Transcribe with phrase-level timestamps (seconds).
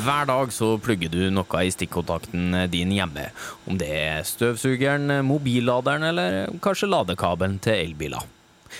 [0.00, 3.26] Hver dag så plugger du noe i stikkontakten din hjemme.
[3.68, 8.24] Om det er støvsugeren, mobilladeren eller kanskje ladekabelen til elbiler.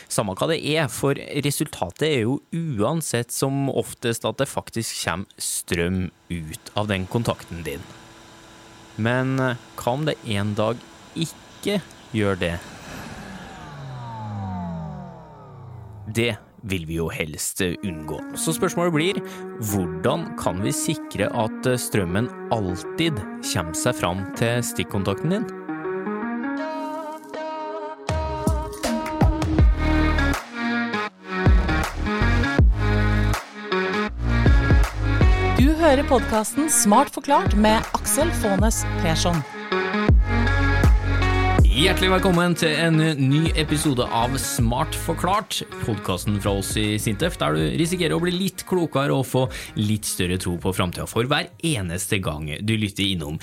[0.09, 5.45] Samme hva det er, for resultatet er jo uansett som oftest at det faktisk kommer
[5.51, 7.85] strøm ut av den kontakten din.
[8.97, 10.81] Men hva om det en dag
[11.19, 11.81] ikke
[12.17, 12.55] gjør det?
[16.11, 16.33] Det
[16.63, 18.21] vil vi jo helst unngå.
[18.39, 19.21] Så spørsmålet blir
[19.71, 23.21] hvordan kan vi sikre at strømmen alltid
[23.53, 25.49] kommer seg fram til stikkontakten din?
[35.61, 39.43] Du hører podkasten Smart forklart med Aksel Faanes Persson.
[41.81, 47.55] Hjertelig velkommen til en ny episode av Smart forklart, podkasten fra oss i Sintef, der
[47.57, 49.47] du risikerer å bli litt klokere og få
[49.79, 53.39] litt større tro på framtida for hver eneste gang du lytter innom.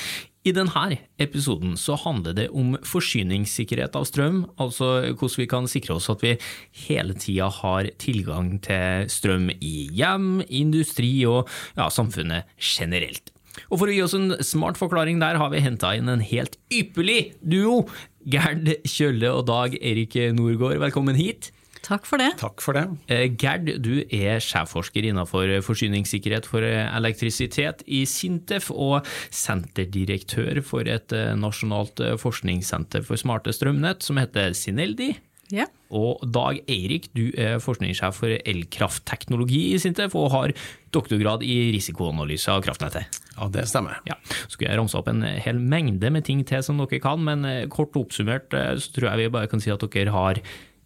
[0.46, 5.98] I denne episoden så handler det om forsyningssikkerhet av strøm, altså hvordan vi kan sikre
[5.98, 6.36] oss at vi
[6.84, 13.34] hele tida har tilgang til strøm i hjem, industri og ja, samfunnet generelt.
[13.72, 16.60] Og For å gi oss en smart forklaring der, har vi henta inn en helt
[16.74, 17.88] ypperlig duo.
[18.28, 21.52] Gerd Kjølle og Dag Erik Norgård, velkommen hit.
[21.86, 22.34] Takk for det.
[22.42, 22.84] Takk for det.
[23.08, 31.16] Eh, Gerd, du er sjefforsker innenfor forsyningssikkerhet for elektrisitet i Sintef, og senterdirektør for et
[31.16, 35.14] eh, nasjonalt eh, forskningssenter for smarte strømnett som heter Sineldi.
[35.54, 35.70] Ja.
[35.96, 40.56] Og Dag Eirik, du er forskningssjef for elkraftteknologi i Sintef og har
[40.92, 43.22] doktorgrad i risikoanalyse av kraftnettet.
[43.38, 44.00] Ja, det stemmer.
[44.10, 47.22] Ja, så skulle jeg ramse opp en hel mengde med ting til som dere kan,
[47.24, 50.42] men kort oppsummert så tror jeg vi bare kan si at dere har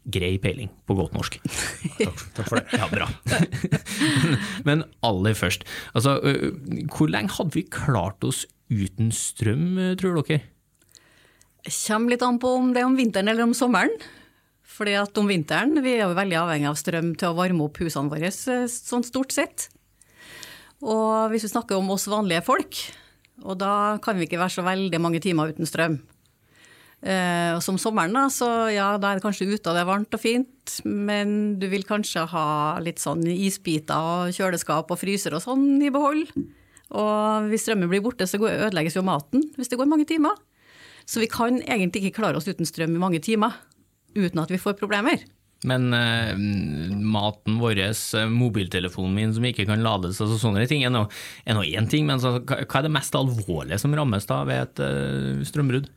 [0.10, 1.38] grei peiling på godt norsk.
[2.02, 2.80] Takk, takk for det.
[2.80, 3.08] Ja, bra.
[4.68, 6.18] Men aller først, altså,
[6.96, 10.42] hvor lenge hadde vi klart oss uten strøm, tror dere?
[11.68, 13.94] Kjem kommer litt an på om det er om vinteren eller om sommeren.
[14.72, 17.78] Fordi at om vinteren vi er jo veldig avhengig av strøm til å varme opp
[17.84, 19.68] husene våre, sånn stort sett.
[20.82, 22.80] Og hvis vi snakker om oss vanlige folk,
[23.46, 26.00] og da kan vi ikke være så veldig mange timer uten strøm.
[27.02, 29.90] Eh, og som sommeren, da, så ja, da er det kanskje ute og det er
[29.90, 32.48] varmt og fint, men du vil kanskje ha
[32.84, 36.28] litt sånn isbiter og kjøleskap og fryser og sånn i behold.
[36.92, 40.38] Og hvis strømmen blir borte, så ødelegges jo maten hvis det går mange timer.
[41.10, 43.58] Så vi kan egentlig ikke klare oss uten strøm i mange timer
[44.14, 45.24] uten at vi får problemer.
[45.70, 46.34] Men uh,
[47.06, 47.84] maten vår,
[48.34, 51.06] mobiltelefonen min som ikke kan lades, altså sånne ting er nå
[51.46, 55.44] én ting, men så, hva er det mest alvorlige som rammes da ved et uh,
[55.46, 55.92] strømbrudd?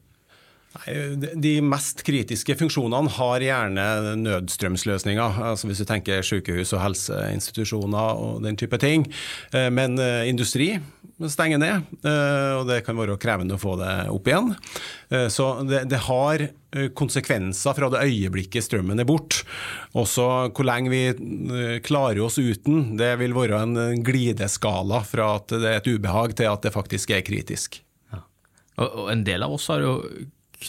[1.38, 8.42] De mest kritiske funksjonene har gjerne nødstrømsløsninger, altså hvis du tenker sykehus og helseinstitusjoner og
[8.42, 9.06] den type ting.
[9.52, 9.94] Men
[10.26, 10.72] industri
[11.30, 11.86] stenger ned,
[12.58, 14.50] og det kan være krevende å få det opp igjen.
[15.30, 16.48] Så det, det har
[16.98, 19.46] konsekvenser fra det øyeblikket strømmen er borte.
[19.94, 25.70] Også hvor lenge vi klarer oss uten, det vil være en glideskala fra at det
[25.70, 27.78] er et ubehag til at det faktisk er kritisk.
[28.82, 30.00] Og en del av oss har jo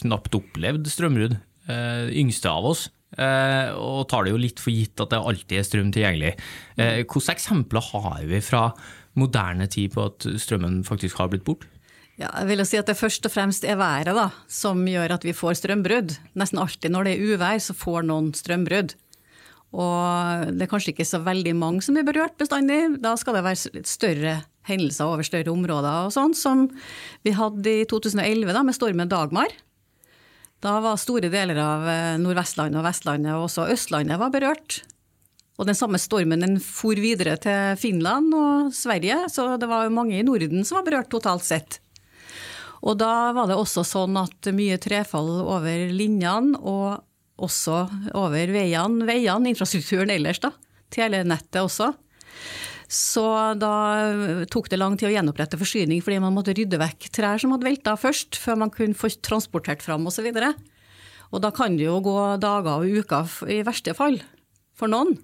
[0.00, 2.88] knapt opplevd strømbrudd, eh, yngste av oss.
[3.16, 6.34] Eh, og tar det jo litt for gitt at det alltid er strøm tilgjengelig.
[6.76, 8.68] Eh, hvilke eksempler har vi fra
[9.16, 11.70] moderne tid på at strømmen faktisk har blitt borte?
[12.16, 15.24] Ja, jeg vil si at Det først og fremst er været da, som gjør at
[15.24, 16.16] vi får strømbrudd.
[16.34, 18.94] Nesten alltid når det er uvær, så får noen strømbrudd.
[19.76, 22.96] Og det er kanskje ikke så veldig mange som er berørt bestandig.
[23.04, 26.66] Da skal det være større hendelser over større områder og sånn, som
[27.26, 29.52] vi hadde i 2011 da, med stormen Dagmar.
[30.64, 31.86] Da var store deler av
[32.22, 34.80] Nordvestlandet og Vestlandet og også Østlandet var berørt.
[35.56, 40.18] Og den samme stormen den for videre til Finland og Sverige, så det var mange
[40.18, 41.78] i Norden som var berørt totalt sett.
[42.84, 47.02] Og da var det også sånn at mye trefall over linjene og
[47.40, 47.82] også
[48.16, 50.52] over veiene, veiene infrastrukturen ellers, da.
[50.92, 51.90] Telenettet også.
[52.86, 53.24] Så
[53.58, 53.74] da
[54.52, 57.66] tok det lang tid å gjenopprette forsyning fordi man måtte rydde vekk trær som hadde
[57.66, 60.28] velta først, før man kunne få transportert fram osv.
[60.30, 60.66] Og,
[61.34, 64.20] og da kan det jo gå dager og uker i verste fall
[64.78, 65.16] for noen.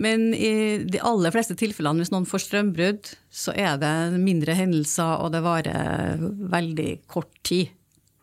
[0.00, 5.18] Men i de aller fleste tilfellene, hvis noen får strømbrudd, så er det mindre hendelser,
[5.20, 6.22] og det varer
[6.52, 7.74] veldig kort tid.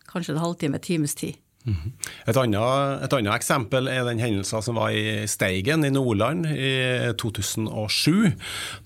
[0.10, 1.38] Kanskje en halvtime, times tid.
[1.68, 6.72] Et annet, et annet, eksempel er den hendelsen som var i Steigen i Nordland i
[7.20, 8.32] 2007.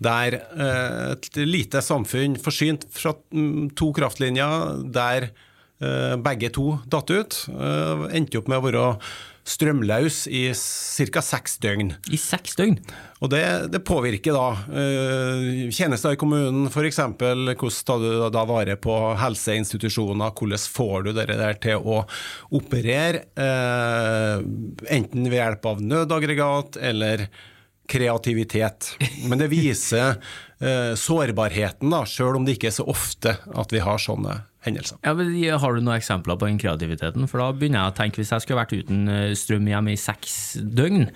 [0.02, 0.40] Der
[1.14, 3.14] et lite samfunn forsynt fra
[3.78, 5.30] to kraftlinjer, der
[6.22, 7.38] begge to datt ut.
[8.14, 8.86] Endte opp med å være
[9.48, 11.22] strømløs i ca.
[11.26, 11.94] seks døgn.
[12.14, 12.78] I seks døgn?
[13.22, 13.42] Og det,
[13.74, 17.00] det påvirker da uh, tjenester i kommunen, f.eks.
[17.18, 22.04] hvordan tar du da vare på helseinstitusjoner, hvordan får du det der til å
[22.58, 24.44] operere, uh,
[24.92, 27.28] enten ved hjelp av nødaggregat eller
[27.92, 28.94] kreativitet.
[29.28, 33.84] Men det viser uh, sårbarheten, da, sjøl om det ikke er så ofte at vi
[33.84, 35.00] har sånne hendelser.
[35.06, 37.28] Ja, men Har du noen eksempler på den kreativiteten?
[37.30, 40.00] For da begynner jeg å tenke, hvis jeg skulle vært uten eh, strøm hjemme i
[40.00, 41.10] seks døgn,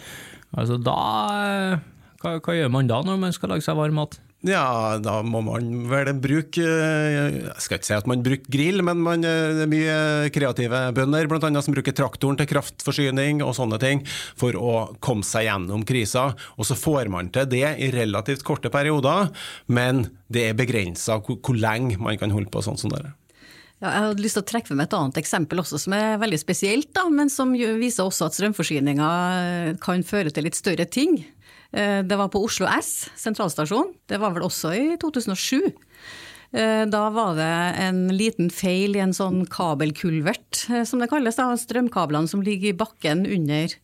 [0.55, 0.99] altså da
[1.39, 1.81] eh,
[2.21, 4.17] hva, hva, gjør man da når man skal lage seg varm mat?
[4.45, 8.83] Ja, da må man vel bruke eh, Jeg skal ikke si at man bruker grill,
[8.85, 9.97] men man, det er mye
[10.33, 14.73] kreative bønder blant annet, som bruker traktoren til kraftforsyning og sånne ting for å
[15.05, 16.31] komme seg gjennom krisa.
[16.57, 19.29] Og så får man til det i relativt korte perioder,
[19.69, 23.05] men det er begrensa hvor, hvor lenge man kan holde på sånn som det.
[23.85, 26.39] Ja, jeg hadde lyst til å trekke frem et annet eksempel også, som er veldig
[26.41, 29.09] spesielt, da, men som viser også at strømforsyninga
[29.83, 31.19] kan føre til litt større ting.
[31.69, 33.91] Eh, det var på Oslo S sentralstasjon.
[34.09, 35.67] Det var vel også i 2007.
[36.55, 37.51] Eh, da var det
[37.83, 41.37] en liten feil i en sånn kabelkulvert, eh, som det kalles.
[41.37, 43.75] da, Strømkablene som ligger i bakken under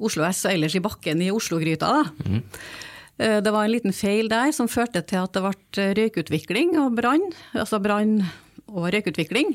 [0.00, 2.00] Oslo S og ellers i bakken i Oslo-gryta.
[2.24, 2.40] Mm.
[3.14, 7.22] Det var en liten feil der som førte til at det ble røykutvikling og brann.
[7.54, 8.24] Altså brann
[8.74, 9.54] og røykutvikling.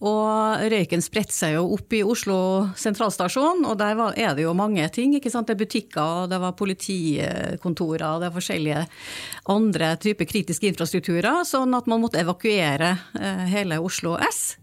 [0.00, 2.38] Og røyken spredte seg jo opp i Oslo
[2.80, 5.12] sentralstasjon, og der er det jo mange ting.
[5.14, 5.50] ikke sant?
[5.50, 8.86] Det er butikker, det var politikontorer, det er forskjellige
[9.52, 11.44] andre typer kritiske infrastrukturer.
[11.44, 14.56] Sånn at man måtte evakuere eh, hele Oslo S.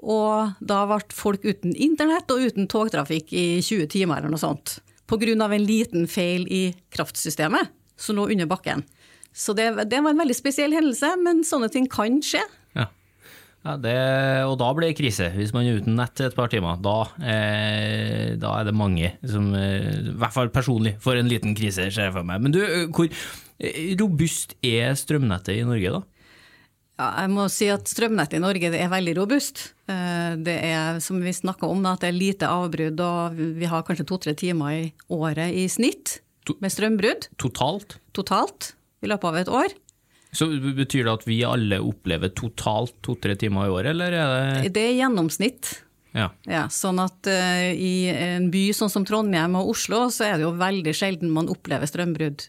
[0.00, 4.78] Og da ble folk uten internett og uten togtrafikk i 20 timer eller noe sånt.
[5.08, 5.32] Pga.
[5.34, 8.84] en liten feil i kraftsystemet som lå under bakken.
[9.32, 12.42] Så det, det var en veldig spesiell hendelse, men sånne ting kan skje.
[13.60, 13.96] Ja, det,
[14.48, 16.78] og da blir det krise, hvis man er uten nett et par timer.
[16.80, 21.52] Da, eh, da er det mange som, eh, i hvert fall personlig, får en liten
[21.58, 22.40] krise, ser jeg for meg.
[22.40, 23.10] Men du, eh, hvor
[23.60, 26.00] eh, robust er strømnettet i Norge, da?
[27.00, 29.72] Ja, jeg må si at strømnettet i Norge er veldig robust.
[29.88, 34.04] Det er som vi snakka om, at det er lite avbrudd, og vi har kanskje
[34.06, 36.18] to-tre timer i året i snitt
[36.60, 37.30] med strømbrudd.
[37.40, 37.96] Totalt?
[38.12, 39.76] Totalt, i løpet av et år.
[40.32, 44.74] Så Betyr det at vi alle opplever totalt to-tre timer i året, eller er det
[44.76, 45.72] Det er gjennomsnitt.
[46.14, 46.28] Ja.
[46.46, 50.46] ja sånn at uh, i en by sånn som Trondheim og Oslo, så er det
[50.46, 52.46] jo veldig sjelden man opplever strømbrudd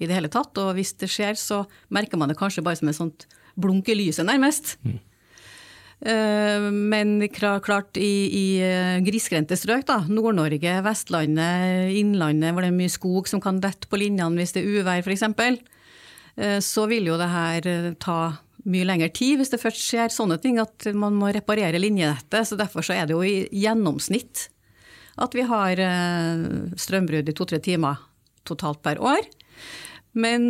[0.00, 0.58] i det hele tatt.
[0.62, 3.28] Og hvis det skjer, så merker man det kanskje bare som et sånt
[3.60, 4.76] blunk i lyset, nærmest.
[4.86, 4.98] Mm.
[6.00, 12.78] Uh, men klart, i, i uh, grisgrendte strøk, da, Nord-Norge, Vestlandet, Innlandet, hvor det er
[12.78, 15.58] mye skog som kan dette på linjene hvis det er uvær f.eks., Eh,
[16.64, 18.20] så vil jo det her eh, ta
[18.70, 22.48] mye lengre tid hvis det først skjer sånne ting at man må reparere linjenettet.
[22.48, 24.48] så Derfor så er det jo i gjennomsnitt
[25.20, 26.46] at vi har eh,
[26.80, 28.00] strømbrudd i to-tre timer
[28.48, 29.26] totalt per år.
[30.10, 30.48] Men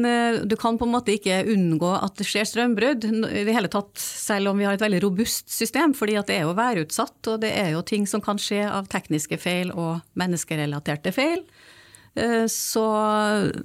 [0.48, 3.90] du kan på en måte ikke unngå at det skjer strømbrudd, i det hele tatt,
[4.00, 5.92] selv om vi har et veldig robust system.
[5.92, 9.36] fordi det er jo værutsatt, og det er jo ting som kan skje av tekniske
[9.36, 11.44] feil og menneskerelaterte feil.
[12.14, 12.84] Eh, så,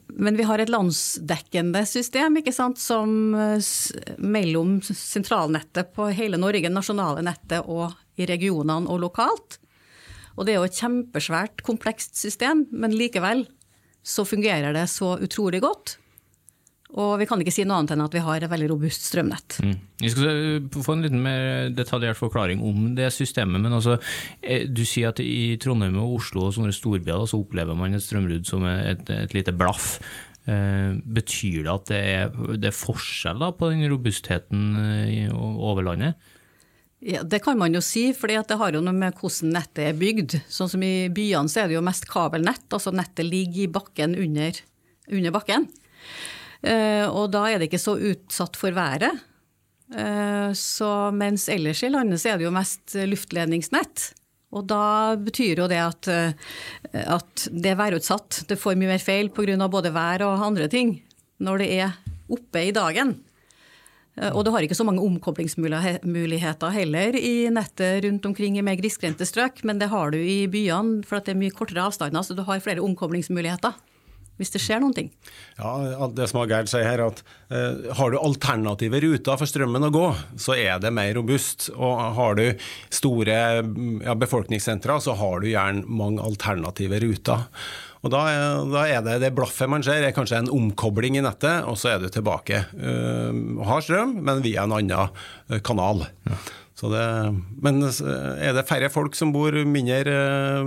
[0.07, 3.73] men vi har et landsdekkende system ikke sant, som eh,
[4.21, 9.59] mellom sentralnettet på hele Norge, nasjonale nettet og i regionene og lokalt.
[10.35, 13.45] Og det er jo et kjempesvært, komplekst system, men likevel
[14.05, 15.97] så fungerer det så utrolig godt.
[16.95, 19.57] Og vi kan ikke si noe annet enn at vi har et veldig robust strømnett.
[19.63, 19.73] Mm.
[19.99, 20.37] Vi skal
[20.71, 23.59] få en liten mer detaljert forklaring om det systemet.
[23.59, 23.97] Men altså,
[24.39, 28.05] eh, du sier at i Trondheim og Oslo og sånne storbyer så opplever man et
[28.05, 29.97] strømbrudd som et, et lite blaff.
[30.47, 36.15] Eh, betyr det at det er, det er forskjell på den robustheten eh, over landet?
[37.05, 39.97] Ja, Det kan man jo si, for det har jo noe med hvordan nettet er
[39.99, 40.39] bygd.
[40.47, 44.15] Sånn som I byene så er det jo mest kabelnett, altså nettet ligger i bakken
[44.15, 44.63] under,
[45.11, 45.67] under bakken.
[46.65, 49.21] Eh, og da er det ikke så utsatt for været.
[49.93, 54.09] Eh, så mens ellers i landet så er det jo mest luftledningsnett.
[54.55, 56.33] Og da betyr jo det at, eh,
[57.03, 58.45] at det er værutsatt.
[58.49, 59.67] Det får mye mer feil pga.
[59.67, 61.01] både vær og andre ting
[61.39, 61.95] når det er
[62.31, 63.19] oppe i dagen.
[64.15, 69.27] Og du har ikke så mange omkoblingsmuligheter heller i nettet rundt omkring i mer grisgrendte
[69.27, 72.41] strøk, men det har du i byene, for det er mye kortere avstander, så du
[72.47, 73.75] har flere omkoblingsmuligheter
[74.39, 75.09] hvis det skjer noen ting.
[75.59, 77.23] Ja, Det som Geir sier her, at
[77.53, 80.05] eh, har du alternative ruter for strømmen å gå,
[80.41, 81.69] så er det mer robust.
[81.75, 82.45] Og har du
[82.93, 83.39] store
[84.03, 87.47] ja, befolkningssentra, så har du gjerne mange alternative ruter.
[88.05, 88.21] Og da,
[88.69, 91.95] da, er det det blaffet man ser, er kanskje en omkobling i nettet, og så
[91.95, 92.61] er du tilbake.
[92.77, 96.05] Uh, har strøm, men via en annen eh, kanal.
[96.29, 96.37] Ja.
[96.75, 97.03] Så det,
[97.63, 100.15] men er det færre folk som bor mindre,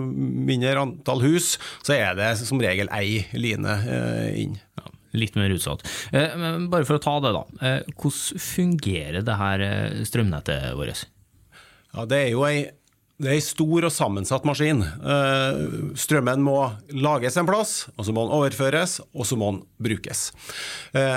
[0.00, 4.56] mindre antall hus, så er det som regel ei line eh, inn.
[4.80, 4.88] Ja,
[5.20, 5.84] litt mer utsatt.
[6.16, 7.44] Eh, men bare for å ta det, da.
[7.60, 9.66] Eh, hvordan fungerer det her
[10.08, 11.04] strømnettet vårt?
[11.92, 12.58] Ja, det er jo ei
[13.18, 14.78] det er ei stor og sammensatt maskin.
[15.98, 16.54] Strømmen må
[16.94, 20.20] lages en plass, og så må den overføres, og så må den brukes.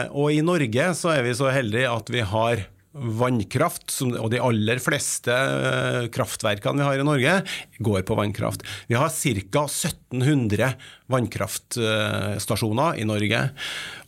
[0.09, 4.81] Og i Norge så er vi så heldige at vi har vannkraft, og de aller
[4.83, 7.35] fleste eh, kraftverkene vi har i Norge,
[7.79, 8.65] går på vannkraft.
[8.91, 9.63] Vi har ca.
[9.63, 10.73] 1700
[11.11, 13.41] vannkraftstasjoner i Norge.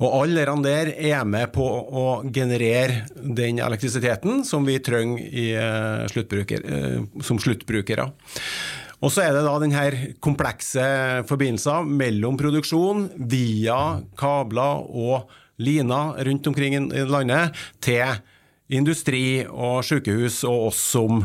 [0.04, 6.06] Og alle de der er med på å generere den elektrisiteten som vi trenger eh,
[6.12, 8.10] sluttbruker, eh, som sluttbrukere.
[9.04, 10.84] Og så er det da denne komplekse
[11.28, 13.80] forbindelsen mellom produksjon via
[14.20, 15.32] kabler og
[15.64, 18.16] liner rundt omkring i landet til
[18.74, 21.24] industri og sykehus og oss som,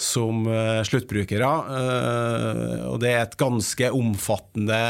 [0.00, 1.50] som uh, sluttbrukere.
[1.70, 4.82] Uh, og det er et ganske omfattende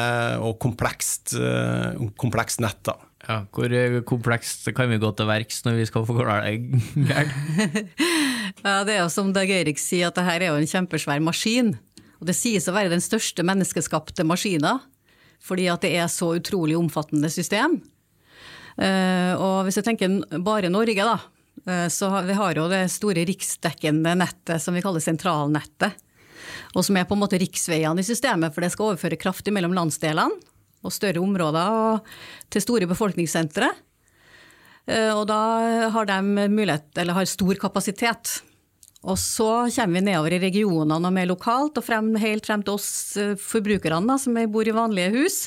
[0.44, 2.82] og komplekst, uh, komplekst nett.
[2.86, 2.96] da.
[3.28, 3.74] Ja, hvor
[4.08, 6.54] komplekst kan vi gå til verks når vi skal forklare
[6.96, 7.18] det,
[8.64, 11.74] ja, det er jo som Dag Eirik sier, at dette er jo en kjempesvær maskin.
[12.20, 14.78] Og det sies å være den største menneskeskapte maskina,
[15.40, 17.78] fordi at det er så utrolig omfattende system.
[18.80, 21.39] Og hvis jeg tenker bare Norge, da, Eh,
[21.92, 25.98] så vi har jo det store riksdekkende nettet som vi kaller sentralnettet.
[26.74, 29.74] Og som er på en måte riksveiene i systemet, for det skal overføre kraft mellom
[29.76, 30.38] landsdelene
[30.80, 32.12] og større områder og
[32.52, 33.68] til store befolkningssentre.
[34.88, 35.40] Eh, og da
[35.92, 38.40] har de mulighet, eller har stor kapasitet.
[39.00, 42.76] Og så kommer vi nedover i regionene og mer lokalt, og frem, helt frem til
[42.78, 42.90] oss
[43.20, 45.40] eh, forbrukerne som bor i vanlige hus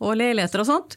[0.00, 0.94] og leiligheter og sånt.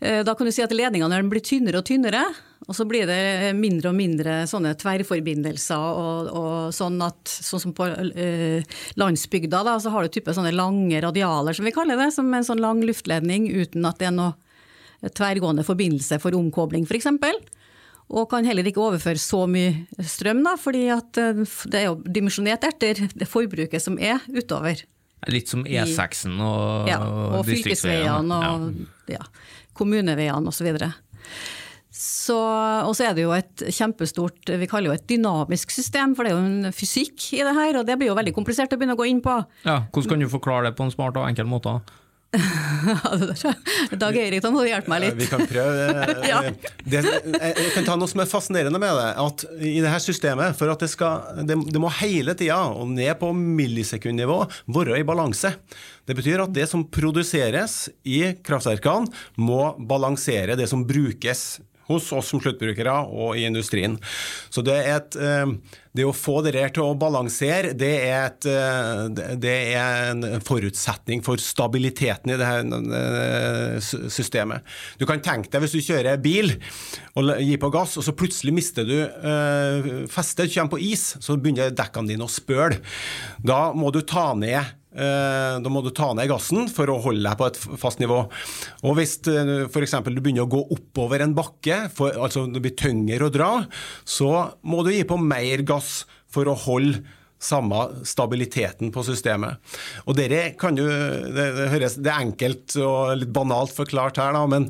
[0.00, 2.22] Da kan du si at ledningene blir tynnere og tynnere,
[2.70, 5.86] og så blir det mindre og mindre sånne tverrforbindelser.
[6.00, 10.52] Og, og sånn at, sånn som på uh, landsbygda, da, så har du type sånne
[10.54, 12.12] lange radialer, som vi kaller det.
[12.14, 14.36] Som en sånn lang luftledning uten at det er noe
[15.18, 17.10] tverrgående forbindelse for omkobling, f.eks.
[18.10, 22.66] Og kan heller ikke overføre så mye strøm, da, fordi eh, det er jo dimensjonert
[22.70, 24.82] etter det forbruket som er utover.
[25.30, 29.18] Litt som E6-en og, ja, og fylkesveiene og ja.
[29.18, 29.26] ja,
[29.76, 30.70] kommuneveiene osv.
[32.00, 32.36] Så,
[32.88, 36.32] og så er det jo et kjempestort vi kaller jo et dynamisk system, for det
[36.32, 38.96] er jo en fysikk i det her, og det blir jo veldig komplisert å begynne
[38.96, 39.34] å gå inn på.
[39.66, 41.82] Ja, Hvordan kan du forklare det på en smart og enkel måte?
[44.00, 45.16] Dag Eirik, da må du hjelpe meg litt.
[45.18, 46.04] Vi kan prøve.
[46.30, 46.40] ja.
[46.86, 49.08] det, jeg kan ta noe som er fascinerende med det.
[49.20, 52.92] at I det her systemet, for at det skal Det, det må hele tida, og
[52.94, 55.52] ned på millisekundnivå, være i balanse.
[56.06, 59.10] Det betyr at det som produseres i kraftverkene,
[59.42, 61.58] må balansere det som brukes
[61.90, 63.98] hos oss som sluttbrukere og i industrien.
[64.52, 65.52] Så det, et, eh,
[65.96, 70.44] det å få det der til å balansere, det er, et, eh, det er en
[70.46, 72.64] forutsetning for stabiliteten i det her
[73.00, 74.66] eh, systemet.
[75.00, 76.54] Du kan tenke deg hvis du kjører bil
[77.18, 78.98] og gir på gass, og så plutselig mister du
[80.10, 82.80] festet, kommer på is, så begynner dekkene dine å spøle.
[83.42, 87.38] Da må du ta ned da må du ta ned gassen for å holde deg
[87.38, 88.24] på et fast nivå.
[88.82, 89.94] Og Hvis for f.eks.
[90.08, 93.52] du begynner å gå oppover en bakke, for, altså det blir tyngre å dra,
[94.02, 94.32] så
[94.66, 97.04] må du gi på mer gass for å holde
[97.40, 99.60] samme stabiliteten på systemet.
[100.04, 104.36] Og dere kan jo, det, det, høres, det er enkelt og litt banalt forklart her,
[104.36, 104.68] da, men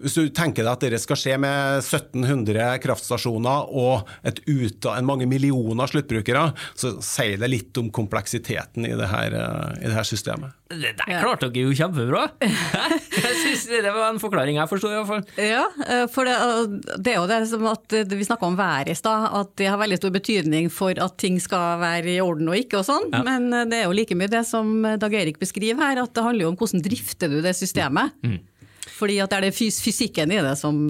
[0.00, 5.08] hvis du tenker deg at dette skal skje med 1700 kraftstasjoner og et utad, en
[5.08, 9.36] mange millioner sluttbrukere, så sier det litt om kompleksiteten i det her,
[9.80, 10.56] i det her systemet.
[10.72, 12.24] Det der klarte dere jo kjempebra!
[13.12, 15.20] Jeg synes Det var en forklaring jeg forsto, iallfall.
[15.36, 16.36] Ja, eh, for det,
[17.04, 19.80] det, er jo det som at vi snakka om været i stad, at det har
[19.80, 23.10] veldig stor betydning for at ting skal være i orden og ikke og sånn.
[23.12, 23.22] Ja.
[23.26, 24.72] Men eh, det er jo like mye det som
[25.02, 28.16] Dag Erik beskriver her, at det handler jo om hvordan drifter du det systemet.
[28.24, 28.40] Mm.
[29.02, 30.86] Fordi at det er det fysikken i det som,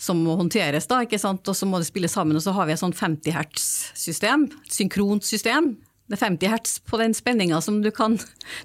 [0.00, 1.44] som må håndteres, da, ikke sant?
[1.44, 2.38] og så må det spille sammen.
[2.38, 5.74] Og så har vi et sånn 50 hertz-system, synkront system.
[6.10, 8.16] Det er 50 hertz på den spenninga som du, kan,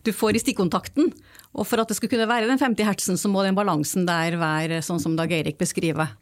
[0.08, 1.12] du, får i stikkontakten.
[1.56, 4.40] Og for at det skal kunne være den 50 hertzen, så må den balansen der
[4.40, 6.16] være sånn som Dag Eirik beskriver.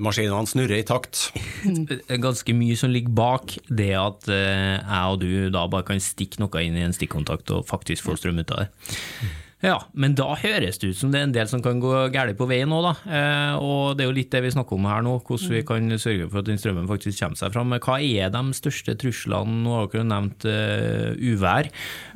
[0.00, 1.32] Maskinene snurrer i takt.
[2.28, 6.44] Ganske mye som ligger bak det at eh, jeg og du da bare kan stikke
[6.44, 8.70] noe inn i en stikkontakt og faktisk få strøm ut av det.
[9.58, 12.36] Ja, men da høres det ut som det er en del som kan gå galt
[12.38, 12.92] på veien òg, da.
[13.10, 15.94] Eh, og det er jo litt det vi snakker om her nå, hvordan vi kan
[15.98, 17.74] sørge for at den strømmen faktisk kommer seg fram.
[17.74, 19.56] Hva er de største truslene?
[19.64, 21.70] Nå har dere nevnt uh, uvær,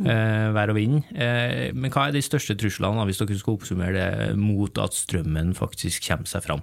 [0.05, 1.01] uh, vær og vind.
[1.11, 5.51] Uh, men hva er de største truslene, hvis dere skal oppsummere det, mot at strømmen
[5.59, 6.63] faktisk kommer seg fram?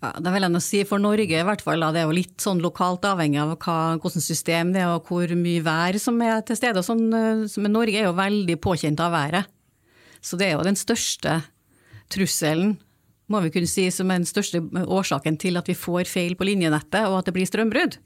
[0.00, 1.84] Ja, det vil jeg nå si for Norge i hvert fall.
[1.92, 5.28] Det er jo litt sånn lokalt avhengig av hva, hvordan system det er og hvor
[5.36, 6.80] mye vær som er til stede.
[6.86, 9.50] Sånn, eh, men Norge er jo veldig påkjent av været.
[10.20, 11.40] Så det er jo den største
[12.12, 12.76] trusselen,
[13.30, 14.58] må vi kunne si, som er den største
[14.90, 18.00] årsaken til at vi får feil på linjenettet og at det blir strømbrudd.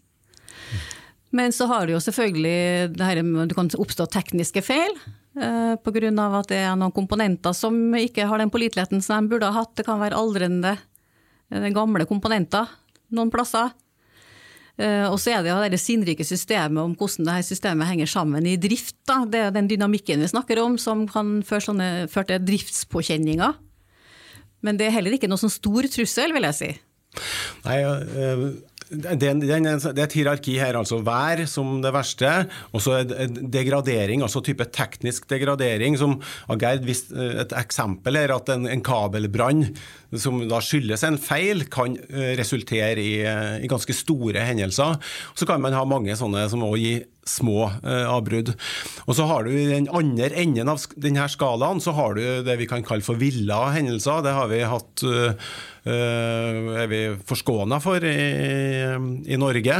[1.34, 4.92] Men så har du jo selvfølgelig det her, det kan oppstå tekniske feil.
[5.34, 6.10] Eh, Pga.
[6.38, 9.74] at det er noen komponenter som ikke har den påliteligheten som de burde ha hatt.
[9.74, 10.76] Det kan være aldrende,
[11.50, 12.68] eh, gamle komponenter
[13.10, 13.72] noen plasser.
[14.74, 18.10] Eh, og så er det jo det sinnrike systemet om hvordan det her systemet henger
[18.10, 18.96] sammen i drift.
[19.06, 19.20] Da.
[19.30, 23.60] Det er den dynamikken vi snakker om som kan føre, sånne, til driftspåkjenninger.
[24.64, 26.70] Men det er heller ikke noe sånn stor trussel, vil jeg si.
[27.64, 27.78] Nei,
[28.94, 32.32] øh det, er et hierarki her, altså vær som det verste,
[32.72, 35.98] og så degradering, altså type teknisk degradering.
[35.98, 36.20] som
[36.60, 39.66] Gerd viste et eksempel her, at en, en kabelbrann
[40.20, 44.98] som da skyldes en feil, kan eh, resultere i, eh, i ganske store hendelser.
[45.34, 48.52] Så kan man ha mange sånne som også gir små eh, avbrudd.
[49.06, 52.58] Og så har du I den andre enden av denne skalaen så har du det
[52.60, 54.24] vi kan kalle for villa hendelser.
[54.24, 55.54] Det har vi hatt eh,
[55.84, 58.14] er vi forskåna for i,
[59.28, 59.76] i Norge.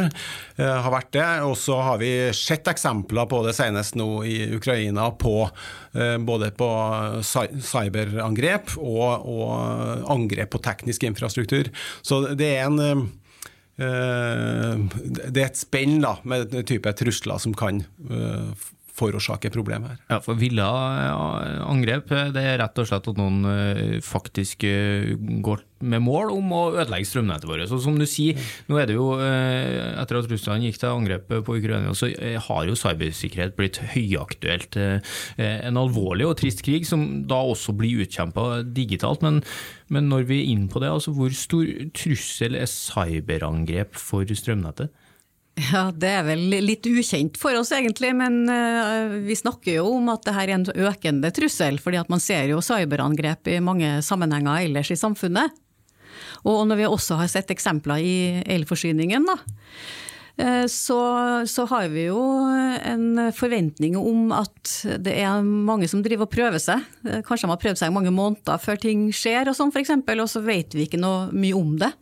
[0.56, 1.28] Eh, har vært det.
[1.48, 5.36] Og så har vi sett eksempler på det senest nå i Ukraina på
[6.26, 6.68] både på
[7.22, 11.70] cyberangrep og, og angrep på teknisk infrastruktur.
[12.02, 13.14] Så det er en Eh,
[13.76, 17.82] det er et spenn da, med type trusler som kan
[19.00, 20.00] eh, problemet her.
[20.10, 20.68] Ja, for Villa
[21.66, 24.64] angrep det er rett og slett at noen eh, faktisk
[25.44, 27.66] går med mål om å ødelegge strømnettet vårt.
[27.68, 28.38] Så som du sier,
[28.70, 32.38] nå er det jo, eh, etter at Russland gikk til angrep på Ukraina, så eh,
[32.40, 34.78] har jo cybersikkerhet blitt høyaktuelt.
[34.80, 39.24] Eh, en alvorlig og trist krig som da også blir utkjempa digitalt.
[39.24, 39.42] Men,
[39.92, 44.92] men, når vi er inne på det, altså hvor stor trussel er cyberangrep for strømnettet?
[45.54, 48.40] Ja, Det er vel litt ukjent for oss egentlig, men
[49.22, 51.78] vi snakker jo om at det her er en økende trussel.
[51.78, 55.54] fordi at man ser jo cyberangrep i mange sammenhenger ellers i samfunnet.
[56.44, 58.16] Og når vi også har sett eksempler i
[58.56, 59.36] elforsyningen, da,
[60.36, 61.00] eh, så,
[61.48, 64.74] så, har vi jo en forventning om at
[65.04, 66.84] det er mange som driver og prøver seg.
[67.08, 69.94] Eh, kanskje de har prøvd seg i mange måneder før ting skjer, og sånn f.eks.,
[69.96, 71.94] og så vet vi ikke noe mye om det.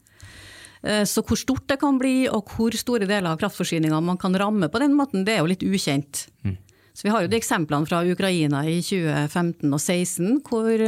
[0.83, 4.35] Eh, så hvor stort det kan bli, og hvor store deler av kraftforsyninga man kan
[4.39, 6.27] ramme på den måten, det er jo litt ukjent.
[6.47, 6.59] Mm.
[6.93, 10.83] Så Vi har jo de eksemplene fra Ukraina i 2015 og 2016 hvor,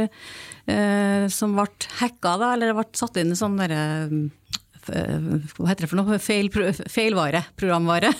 [0.69, 1.65] eh, som ble
[2.01, 3.81] hacka, da, eller det ble satt inn sånn derre
[4.93, 5.17] eh,
[5.57, 6.19] Hva heter det for noe?
[6.21, 7.41] Feil, feilvare.
[7.57, 8.13] Programvare.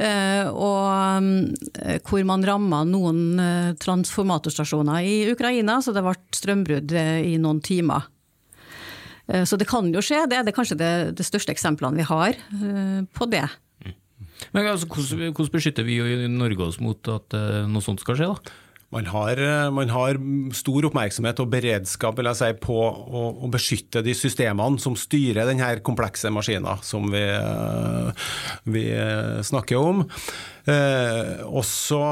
[0.00, 7.58] Eh, og hvor man ramma noen transformatorstasjoner i Ukraina, så det ble strømbrudd i noen
[7.60, 8.06] timer.
[9.46, 12.38] Så det kan jo skje, det er det kanskje det, det største eksemplene vi har
[13.14, 13.44] på det.
[14.54, 18.18] Men altså, hvordan, hvordan, beskytter vi i Norge oss mot at uh, noe sånt skal
[18.18, 18.32] skje?
[18.32, 18.58] da?
[18.90, 20.16] Man har, eh, man har,
[20.50, 25.46] stor oppmerksomhet og beredskap vil jeg si, på å, å beskytte de systemene som styrer
[25.46, 28.26] denne komplekse maskinen som vi, eh,
[28.66, 28.82] vi
[29.46, 30.02] snakker om.
[30.66, 32.02] Eh, og så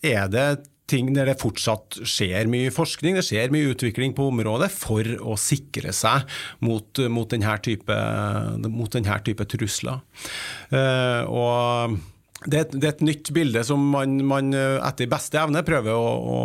[0.00, 0.48] er det
[0.88, 5.36] ting der det fortsatt skjer mye forskning, det skjer mye utvikling på området for å
[5.40, 6.26] sikre seg
[6.64, 7.98] mot, mot, denne, type,
[8.68, 10.00] mot denne type trusler.
[10.72, 11.98] Uh, og
[12.46, 16.42] det, det, er et nytt bilde som man, man etter beste evne prøver å, å,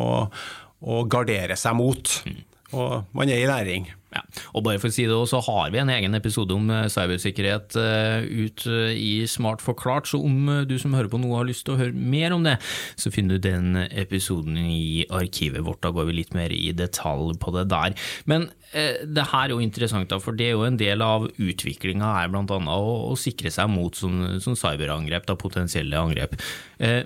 [0.90, 2.18] å gardere seg mot.
[2.26, 2.42] Mm.
[2.74, 3.92] Og man er i læring.
[4.14, 4.22] Ja.
[4.54, 6.86] Og bare for å si det også, så har vi en egen episode om eh,
[6.92, 11.48] cybersikkerhet uh, ut uh, i Smart forklart, så om du som hører på nå har
[11.48, 12.58] lyst til å høre mer om det,
[13.00, 15.82] så finner du den episoden i arkivet vårt.
[15.84, 17.98] Da går vi litt mer i detalj på det der.
[18.30, 22.08] Men det her er jo interessant, da, for det er jo en del av utviklinga
[22.16, 22.44] her bl.a.
[22.74, 26.34] Å, å sikre seg mot sånn, sånn cyberangrep, da, potensielle angrep.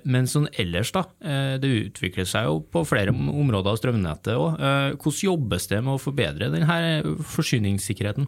[0.08, 1.04] Men sånn ellers, da.
[1.60, 4.64] Det utvikler seg jo på flere områder av strømnettet òg.
[4.96, 8.28] Hvordan jobbes det med å forbedre denne forsyningssikkerheten?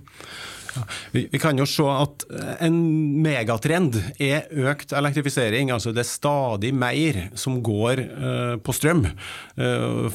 [0.75, 2.25] Ja, vi, vi, kan jo se at
[2.61, 2.77] en
[3.23, 5.71] megatrend er økt elektrifisering.
[5.73, 9.05] altså Det er stadig mer som går uh, på strøm.
[9.57, 10.07] Uh,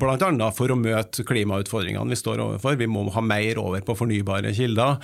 [0.00, 0.50] Bl.a.
[0.56, 2.78] for å møte klimautfordringene vi står overfor.
[2.80, 4.98] Vi må ha mer over på fornybare kilder.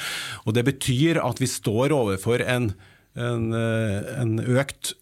[0.44, 2.72] og Det betyr at vi står overfor en,
[3.14, 4.96] en, uh, en økt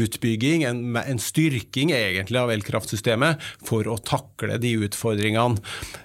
[0.00, 3.32] utbygging, en, en, styrking egentlig av elkraftsystemet
[3.66, 5.56] for å takle de utfordringene.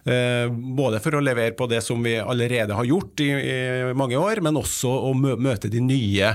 [0.04, 4.18] Eh, både for å levere på det som vi allerede har gjort i, i mange
[4.20, 6.28] år, men også å møte de nye,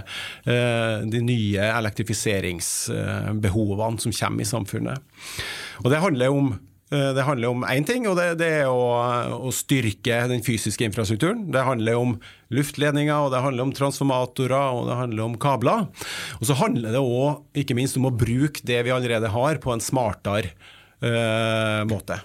[0.44, 4.98] eh, de nye elektrifiseringsbehovene som kommer i samfunnet.
[5.84, 6.58] Og Det handler om Eh,
[6.90, 8.86] det handler om én ting, og det, det er å,
[9.46, 11.44] å, styrke den fysiske infrastrukturen.
[11.54, 12.16] Det handler om
[12.50, 15.86] luftledninger, og det handler om transformatorer, og det handler om kabler.
[16.40, 19.70] Og så handler det òg ikke minst om å bruke det vi allerede har, på
[19.70, 20.50] en smartere
[21.04, 22.18] uh, måte.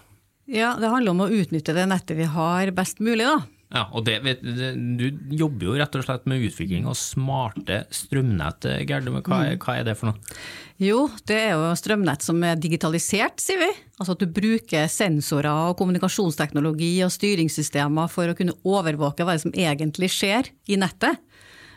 [0.50, 3.40] Ja, det handler om å utnytte det nettet vi har best mulig, da.
[3.74, 8.68] Ja, og det, Du jobber jo rett og slett med utvikling av smarte strømnett.
[8.86, 10.38] Gerd, hva, er, hva er det for noe?
[10.82, 13.70] Jo, det er jo strømnett som er digitalisert, sier vi.
[13.96, 19.56] Altså at du bruker sensorer og kommunikasjonsteknologi og styringssystemer for å kunne overvåke hva som
[19.56, 21.22] egentlig skjer i nettet.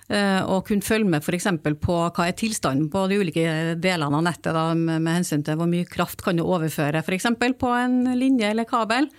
[0.09, 1.47] Eh, og kunne følge med f.eks.
[1.85, 5.69] på hva er tilstanden på de ulike delene av nettet, da, med hensyn til hvor
[5.69, 7.29] mye kraft kan du overføre f.eks.
[7.61, 9.11] på en linje eller kabel.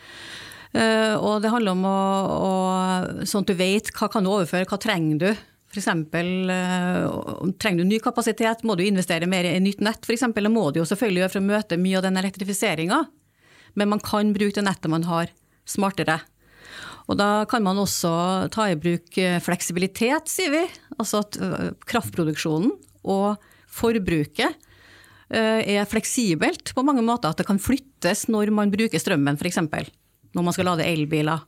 [0.70, 2.52] Eh, og det handler om å, å,
[3.26, 5.30] sånn at du vet hva kan du overføre, hva trenger du.
[5.70, 5.84] F.eks.
[5.84, 6.50] eksempel,
[7.62, 10.26] trenger du ny kapasitet, må du investere mer i nytt nett f.eks.
[10.34, 13.04] Det må du jo selvfølgelig gjøre for å møte mye av den elektrifiseringa,
[13.78, 15.30] men man kan bruke det nettet man har,
[15.70, 16.18] smartere.
[17.10, 18.12] Og da kan man også
[18.54, 20.64] ta i bruk eh, fleksibilitet, sier vi.
[20.98, 21.38] Altså at
[21.90, 22.74] kraftproduksjonen
[23.10, 23.38] og
[23.70, 24.66] forbruket
[25.30, 27.30] er fleksibelt på mange måter.
[27.30, 29.62] At det kan flyttes når man bruker strømmen, f.eks
[30.36, 31.46] når man skal lade elbiler.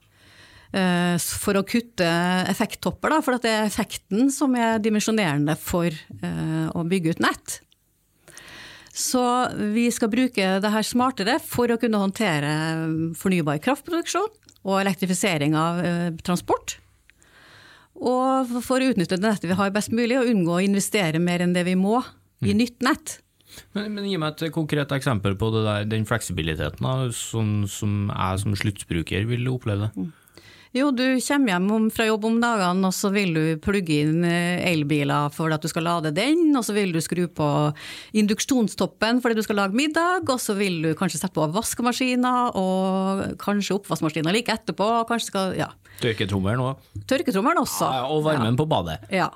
[0.71, 2.07] Eh, for å kutte
[2.51, 7.57] effekttopper, for det er effekten som er dimensjonerende for eh, å bygge ut nett.
[8.91, 9.23] Så
[9.71, 12.53] vi skal bruke det her smartere for å kunne håndtere
[13.19, 14.31] fornybar kraftproduksjon
[14.67, 16.77] og elektrifisering av eh, transport.
[18.01, 21.43] Og for å utnytte det nettet vi har best mulig, og unngå å investere mer
[21.43, 21.99] enn det vi må
[22.41, 22.57] i mm.
[22.57, 23.19] nytt nett.
[23.75, 28.41] Men, men, Gi meg et konkret eksempel på der, den fleksibiliteten da, sånn som jeg
[28.43, 29.93] som sluttbruker vil oppleve det.
[29.95, 30.11] Mm.
[30.71, 34.61] Jo, du kommer hjem fra jobb om dagene, og så vil du plugge inn eh,
[34.69, 37.47] elbiler for at du skal lade den, og så vil du skru på
[38.15, 43.35] induksjonstoppen fordi du skal lage middag, og så vil du kanskje sette på vaskemaskiner, og
[43.43, 44.87] kanskje oppvaskmaskiner like etterpå.
[45.11, 45.73] kanskje skal, ja.
[45.99, 46.89] Tørketrommelen òg.
[47.03, 47.91] Tørketrommelen også.
[47.91, 48.59] Ja, og varmen ja.
[48.63, 49.01] på badet.
[49.11, 49.27] Ja.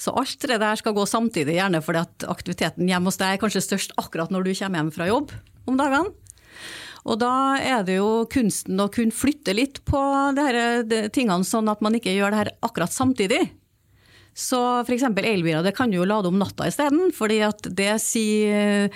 [0.00, 3.42] Så alt det der skal gå samtidig, gjerne fordi at aktiviteten hjemme hos deg er
[3.42, 5.34] kanskje størst akkurat når du kommer hjem fra jobb
[5.70, 6.14] om dagene.
[7.04, 10.00] Og da er det jo kunsten å kunne flytte litt på
[10.34, 13.42] de her tingene, sånn at man ikke gjør det her akkurat samtidig.
[14.34, 15.04] Så f.eks.
[15.20, 17.36] elbiler det kan du jo lade om natta isteden, fordi
[17.76, 18.88] det sier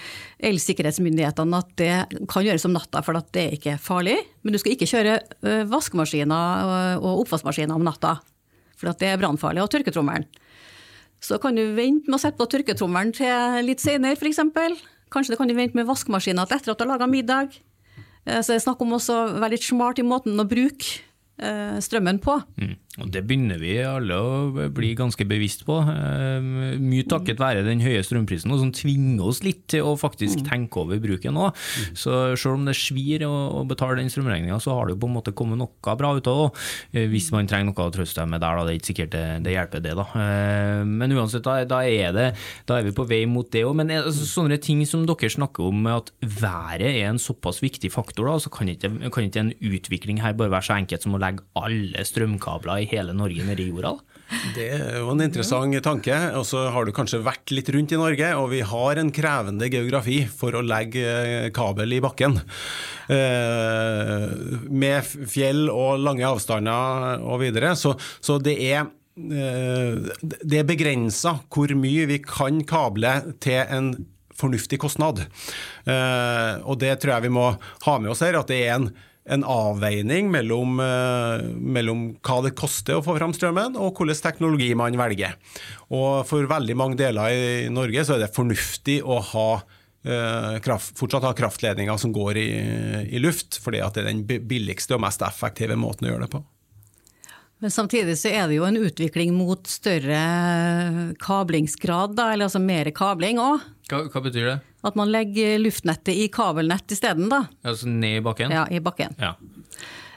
[0.51, 1.93] elsikkerhetsmyndighetene at det
[2.33, 4.17] kan gjøres om natta, for at det er ikke farlig.
[4.43, 5.21] Men du skal ikke kjøre
[5.71, 8.17] vaskemaskiner og oppvaskmaskiner om natta,
[8.75, 10.27] for at det er brannfarlig, og tørketrommelen.
[11.21, 14.41] Så kan du vente med å sette på tørketrommelen til litt senere, f.eks.
[15.13, 17.57] Kanskje det kan du vente med vaskemaskinen etter at du har laga middag.
[18.25, 21.01] Eh, så det er snakk om å være litt smart i måten å bruke
[21.41, 22.39] eh, strømmen på.
[22.61, 22.77] Mm.
[22.99, 25.77] Og Det begynner vi alle å bli ganske bevisst på.
[25.87, 30.47] Eh, mye takket være den høye strømprisen, som tvinger oss litt til å faktisk mm.
[30.49, 31.59] tenke over bruken òg.
[31.95, 35.35] Så selv om det svir å betale den strømregninga, så har det på en måte
[35.37, 36.49] kommet noe bra ut av det.
[36.99, 38.67] Eh, hvis man trenger noe å trøste seg med der, da.
[38.67, 39.95] Det er ikke sikkert det, det hjelper, det.
[39.99, 40.09] da.
[40.25, 42.29] Eh, men uansett, da, da, er, det,
[42.69, 43.77] da er vi på vei mot det òg.
[43.79, 48.27] Men altså, sånne ting som dere snakker om, at været er en såpass viktig faktor,
[48.27, 51.23] da, så kan ikke, kan ikke en utvikling her bare være så enkelt som å
[51.23, 53.97] legge alle strømkabler i hele Norge nede i jorda?
[54.53, 56.17] Det er jo en interessant tanke.
[56.37, 59.71] Og så har du kanskje vært litt rundt i Norge, og vi har en krevende
[59.73, 62.37] geografi for å legge eh, kabel i bakken.
[63.09, 64.27] Eh,
[64.69, 67.73] med fjell og lange avstander og videre.
[67.79, 73.93] Så, så det er eh, det er begrensa hvor mye vi kan kable til en
[74.39, 75.25] fornuftig kostnad.
[75.91, 78.85] Og det tror jeg vi må ha med oss her, at det er en
[79.29, 84.73] en avveining mellom, eh, mellom, hva det koster å få fram strømmen, og hvilken teknologi
[84.79, 85.37] man velger.
[85.93, 89.49] Og For veldig mange deler i Norge så er det fornuftig å ha
[90.05, 92.49] eh, Kraft, fortsatt ha kraftledninger som går i,
[93.09, 96.45] i, luft, fordi det er den billigste og mest effektive måten å gjøre det på.
[97.59, 100.21] Men samtidig så er det jo en utvikling mot større
[101.23, 103.65] kablingsgrad, da, eller altså mer kabling òg.
[103.91, 104.57] Hva, hva, betyr det?
[104.87, 107.45] At man legger luftnettet i kabelnett isteden, da.
[107.67, 108.55] Altså ned i bakken?
[108.55, 109.17] Ja, i bakken.
[109.19, 109.35] Ja.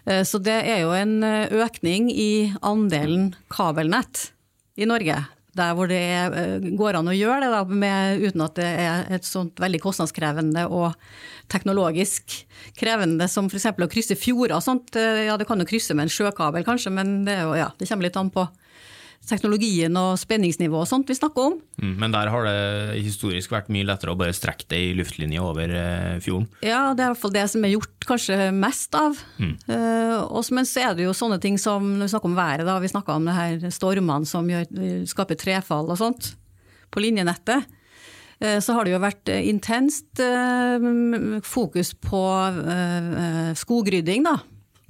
[0.06, 4.30] Eh, så det er jo en økning i andelen kabelnett
[4.78, 5.18] i Norge
[5.58, 9.10] der hvor det eh, går an å gjøre det, da, med, uten at det er
[9.18, 10.96] et sånt veldig kostnadskrevende og
[11.52, 12.38] teknologisk
[12.80, 13.72] krevende som f.eks.
[13.76, 14.96] å krysse fjorder og sånt.
[14.96, 18.08] Eh, ja, det kan jo krysse med en sjøkabel kanskje, men det, ja, det kommer
[18.08, 18.48] litt an på
[19.28, 21.58] teknologien og spenningsnivået og sånt vi snakker om.
[21.82, 25.44] Mm, men der har det historisk vært mye lettere å bare strekke det i luftlinje
[25.44, 26.48] over eh, fjorden?
[26.66, 29.20] Ja, det er i hvert fall det som er gjort kanskje mest av.
[29.38, 29.54] Mm.
[29.70, 32.80] Uh, men så er det jo sånne ting som når vi snakker om været, da,
[32.82, 34.66] vi snakker om det her stormene som gjør,
[35.10, 36.34] skaper trefall og sånt
[36.92, 37.70] på linjenettet.
[38.42, 40.22] Eh, så har det jo vært intenst
[41.46, 42.24] fokus på
[43.62, 44.40] skogrydding, da.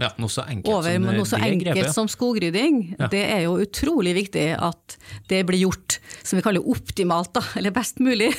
[0.02, 2.80] Ja, noe så enkelt Over som noe så enkelt grepet, som skogrydding.
[2.98, 3.10] Ja.
[3.12, 4.96] Det er jo utrolig viktig at
[5.30, 8.32] det blir gjort, som vi kaller optimalt, da, eller best mulig.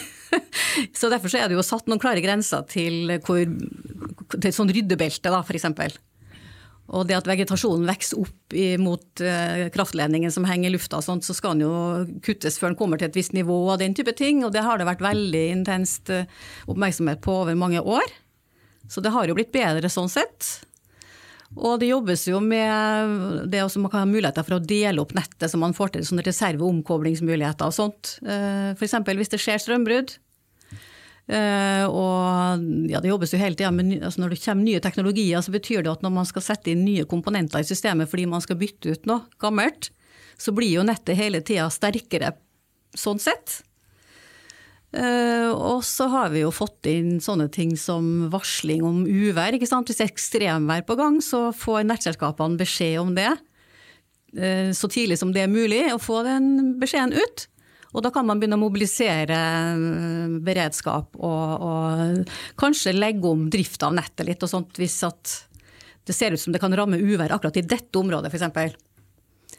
[0.99, 4.73] så derfor så er det jo satt noen klare grenser til, hvor, til et sånn
[4.75, 6.01] ryddebelte, da, f.eks.
[6.93, 11.25] Og det at vegetasjonen vokser opp mot eh, kraftledningen som henger i lufta, og sånt,
[11.25, 14.13] så skal den jo kuttes før den kommer til et visst nivå og den type
[14.19, 14.43] ting.
[14.45, 16.27] Og det har det vært veldig intenst eh,
[16.67, 18.19] oppmerksomhet på over mange år.
[18.91, 20.67] Så det har jo blitt bedre sånn sett.
[21.53, 25.13] Og det jobbes jo med det også man kan ha muligheter for å dele opp
[25.17, 28.17] nettet, så man får til sånne reserveomkoblingsmuligheter og sånt.
[28.25, 28.97] F.eks.
[29.05, 30.15] hvis det skjer strømbrudd.
[31.31, 35.45] Eh, og ja, det jobbes jo hele tida, men altså når det kommer nye teknologier,
[35.45, 38.43] så betyr det at når man skal sette inn nye komponenter i systemet fordi man
[38.45, 39.93] skal bytte ut noe gammelt,
[40.41, 42.35] så blir jo nettet hele tida sterkere
[42.99, 43.61] sånn sett.
[44.93, 49.57] Eh, og så har vi jo fått inn sånne ting som varsling om uvær.
[49.57, 49.89] ikke sant?
[49.89, 53.31] Hvis det er ekstremvær på gang, så får nettselskapene beskjed om det
[54.37, 57.47] eh, så tidlig som det er mulig, å få den beskjeden ut.
[57.93, 63.89] Og da kan man begynne å mobilisere eh, beredskap og, og kanskje legge om drifta
[63.89, 65.39] av nettet litt, og sånt hvis at
[66.05, 68.77] det ser ut som det kan ramme uvær akkurat i dette området, f.eks.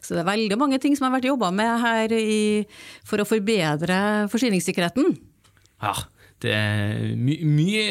[0.04, 2.42] Så det er veldig mange ting som har vært jobba med her i,
[3.08, 4.00] for å forbedre
[4.32, 5.16] forsyningssikkerheten.
[5.84, 5.96] Ja,
[6.44, 7.86] det er my mye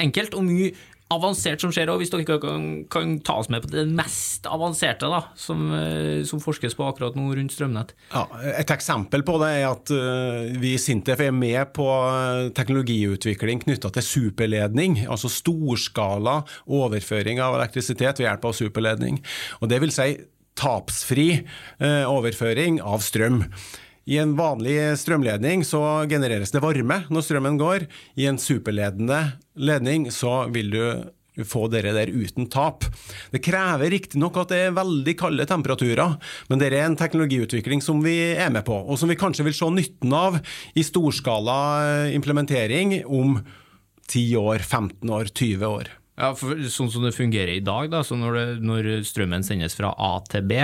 [0.00, 0.72] enkelt og mye
[1.10, 5.08] avansert som skjer, òg, hvis dere kan, kan ta oss med på det mest avanserte
[5.10, 7.96] da, som, eh, som forskes på akkurat nå rundt strømnett.
[8.12, 12.46] Ja, et eksempel på det er at uh, vi i Sintef er med på uh,
[12.54, 19.18] teknologiutvikling knytta til superledning, altså storskala overføring av elektrisitet ved hjelp av superledning.
[19.58, 20.12] Og det vil si
[20.58, 21.28] tapsfri
[21.82, 23.44] uh, overføring av strøm.
[24.10, 27.86] I en vanlig strømledning så genereres det varme når strømmen går.
[28.18, 29.20] I en superledende
[29.54, 30.84] ledning så vil du
[31.46, 32.84] få dere der uten tap.
[33.32, 36.16] Det krever riktignok at det er veldig kalde temperaturer,
[36.50, 39.56] men det er en teknologiutvikling som vi er med på, og som vi kanskje vil
[39.56, 40.40] se nytten av
[40.74, 43.38] i storskala eh, implementering om
[44.10, 45.94] 10 år, 15 år, 20 år.
[46.20, 49.76] Ja, for Sånn som det fungerer i dag, da, så når, det, når strømmen sendes
[49.78, 50.60] fra A til B,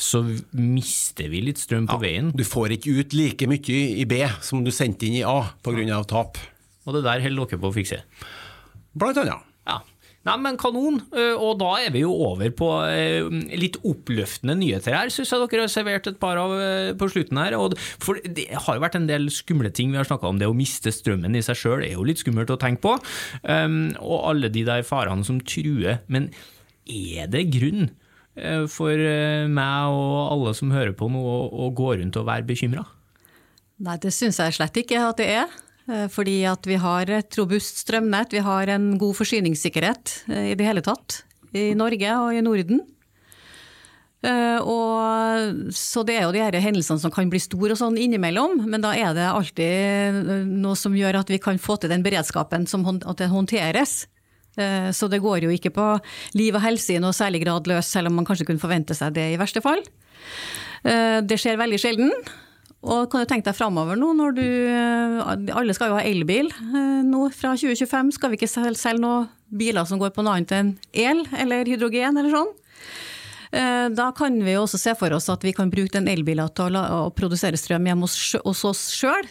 [0.00, 0.22] så
[0.56, 2.32] mister vi litt strøm på veien.
[2.34, 6.00] Du får ikke ut like mye i B som du sendte inn i A pga.
[6.08, 6.40] tap.
[6.84, 8.00] Og det der holder dere på å fikse.
[8.96, 9.44] Blant annet.
[9.68, 9.80] Ja.
[10.24, 11.02] Nei, men kanon.
[11.12, 13.26] Eh, Og da er vi jo over på eh,
[13.60, 17.40] litt oppløftende nyheter her, syns jeg dere har servert et par av eh, på slutten
[17.42, 17.56] her.
[18.00, 20.40] For det har jo vært en del skumle ting vi har snakka om.
[20.40, 22.94] Det å miste strømmen i seg sjøl er jo litt skummelt å tenke på.
[23.44, 26.00] Um, og alle de der farene som truer.
[26.08, 26.30] Men
[26.88, 27.92] er det grunn
[28.68, 28.98] for
[29.46, 32.82] meg og alle som hører på nå, å gå rundt og være bekymra?
[33.84, 35.54] Nei, det syns jeg slett ikke at det er.
[35.90, 40.58] Eh, Fordi at vi har et robust strømnett, vi har en god forsyningssikkerhet eh, i
[40.58, 41.22] det hele tatt.
[41.54, 42.80] I Norge og i Norden.
[44.24, 47.98] Eh, Og, så det er jo de her hendelsene som kan bli store og sånn
[48.00, 52.04] innimellom, men da er det alltid noe som gjør at vi kan få til den
[52.06, 54.06] beredskapen som at den håndteres.
[54.54, 55.84] Så det går jo ikke på
[56.38, 59.16] liv og helse i noe særlig grad løs, selv om man kanskje kunne forvente seg
[59.16, 59.82] det i verste fall.
[60.84, 62.12] Det skjer veldig sjelden.
[62.84, 66.50] Og kan du tenke deg framover nå, når du eh, Alle skal jo ha elbil
[66.52, 68.12] eh, nå fra 2025.
[68.18, 72.20] Skal vi ikke selge, noen biler som går på noe annet enn el eller hydrogen
[72.20, 72.50] eller sånn?
[73.54, 76.50] Eh, Da kan vi jo også se for oss at vi kan bruke den elbilen
[76.58, 79.30] til å, produsere strøm hjemme hos, oss sjøl,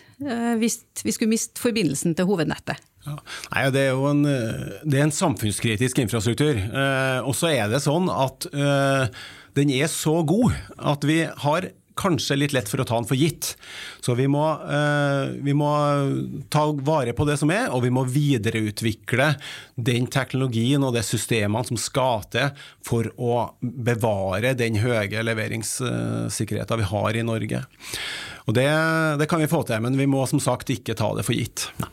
[0.62, 2.82] hvis vi skulle miste forbindelsen til hovednettet.
[3.04, 3.18] Ja.
[3.52, 6.56] Nei, det er jo en, det er en samfunnskritisk infrastruktur.
[7.28, 8.48] Og så er det sånn at
[9.58, 11.68] den er så god at vi har
[12.00, 13.54] kanskje litt lett for å ta den for gitt.
[14.04, 15.70] Så vi må, eh, vi må
[16.54, 19.34] ta vare på det som er, og vi må videreutvikle
[19.76, 22.52] den teknologien og de systemene som skal til
[22.86, 27.66] for å bevare den høye leveringssikkerheten vi har i Norge.
[28.44, 28.68] Og det,
[29.22, 31.70] det kan vi få til, men vi må som sagt ikke ta det for gitt.
[31.80, 31.92] Nei.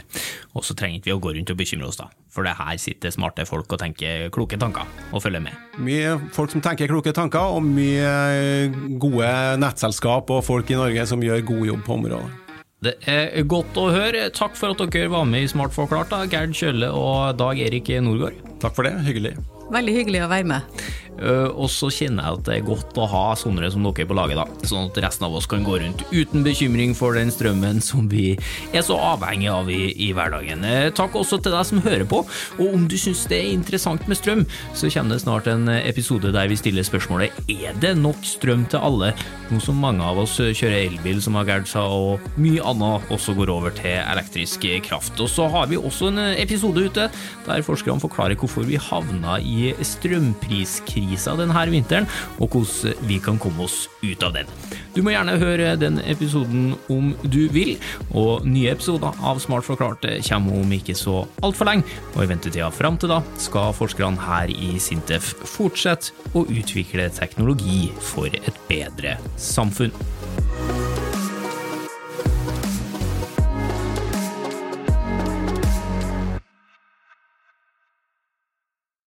[0.59, 2.09] Og så trenger ikke vi å gå rundt og bekymre oss, da.
[2.35, 5.55] For det her sitter smarte folk og tenker kloke tanker, og følger med.
[5.79, 9.31] Mye folk som tenker kloke tanker, og mye gode
[9.63, 12.37] nettselskap og folk i Norge som gjør god jobb på området.
[12.81, 14.31] Det er godt å høre.
[14.33, 17.93] Takk for at dere var med i Smart forklart, da, Gerd Kjølle og Dag Erik
[18.01, 18.39] Norgård.
[18.63, 19.35] Takk for det, hyggelig.
[19.71, 20.81] Veldig hyggelig å være med.
[21.21, 24.17] Eh, Og så kjenner jeg at det er godt å ha sånne som dere på
[24.17, 24.47] laget, da.
[24.69, 28.37] Sånn at resten av oss kan gå rundt uten bekymring for den strømmen som vi
[28.73, 30.65] er så avhengig av i, i hverdagen.
[30.65, 32.23] Eh, Takk også til deg som hører på,
[32.59, 34.47] og om du syns det er interessant med strøm,
[34.77, 38.81] så kommer det snart en episode der vi stiller spørsmålet er det nok strøm til
[38.81, 39.13] alle,
[39.51, 43.35] nå som mange av oss kjører elbil som har gært seg, og mye annet også
[43.39, 45.19] går over til elektrisk kraft.
[45.21, 47.09] Og så har vi også en episode ute
[47.47, 49.73] der forskerne forklarer hvorfor vi havna i
[51.11, 52.07] strømpriskrisa denne vinteren,
[52.41, 54.47] og hvordan vi kan komme oss ut av den.
[54.95, 57.79] Du må gjerne høre den episoden om du vil,
[58.13, 62.71] og nye episoder av Smart forklart kommer om ikke så altfor lenge, og i ventetida
[62.71, 69.17] fram til da skal forskerne her i Sintef fortsette å utvikle teknologi for et bedre
[69.37, 69.95] samfunn.